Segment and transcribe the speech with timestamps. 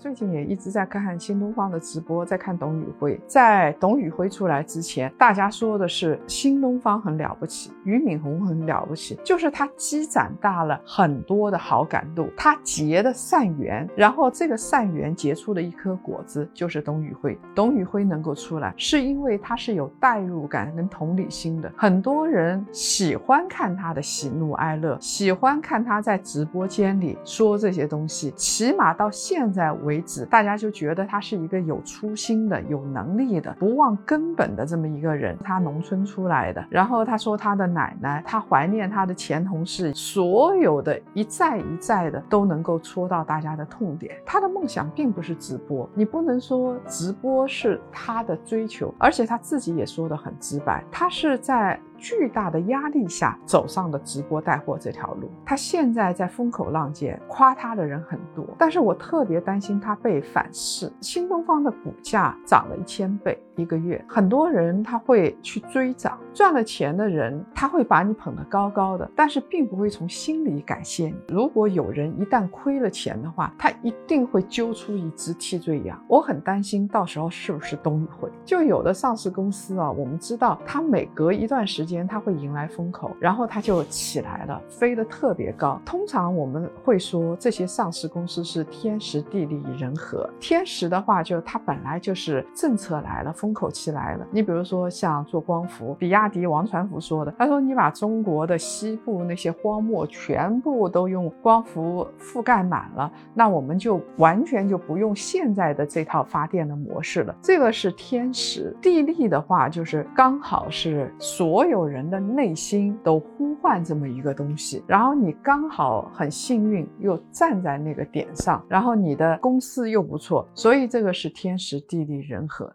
[0.00, 3.20] 最近也一直在看新东方的直播，在看董宇辉。
[3.26, 17.38] 在董宇辉出来之前，大家说的是新东方很了不起，俞敏洪很了不起，就是他积攒大了很多的好感度，他结的善缘，然后这个善缘结出的一颗果子就是董宇辉。
[17.54, 21.70] 董宇辉能够出来，是因为他是有代入感跟同理心的。
[21.76, 35.36] 很多人喜欢看他的喜怒哀乐，喜欢看他在直播间里说这些东西，起码到现在为为止，大家就觉得他是一个有初心的、有能力的、不忘根本的这么一个人。
[35.42, 44.14] 他农村出来的，然后他说他的奶奶，他怀念他的前同事，所有的一再一再的都能够戳到大家的痛点。
[44.24, 51.80] 他的梦想并不是直播，你不能说直播是他的追求，而且他自己也说得很直白，他是在。
[52.02, 60.90] 巨大的压力下走上了直播带货这条路，他现在在风口浪尖，夸他的人很多，但是我特别担心它被反噬。
[61.00, 71.14] 新东方的股价涨了一千倍一个月，很多人他会去追涨，赚了钱的人他会把你捧得高高的，但是并不会从心里感谢你。
[71.28, 76.02] 如果有人一旦亏了钱的话，他一定会揪出一只替罪羊。
[76.08, 78.28] 我很担心到时候是不是董宇辉？
[78.44, 82.00] 就有的上市公司啊，我们知道它每隔一段时间。
[82.10, 85.80] 它会迎来风口，然后它就起来了，飞得特别高。
[85.84, 90.28] 通常我们会说这些上市公司是天时地利人和。
[90.40, 94.24] 天时的话，就它本来就是政策来了风，风口期来了。
[94.30, 107.34] 你比如说像做光伏，比亚迪王传福说的，他说你把中国的西部那些荒漠全部都用光伏覆盖满了，那我们就完全就不用现在的这套发电的模式了。
[107.42, 111.80] 这个是天时，地利的话就是刚好是所有。
[111.90, 122.68] 人的内心都呼唤这么一个东西，然后你刚好很幸运又站在那个点上，然后你的公司又不错，所以这个是天时地利人和。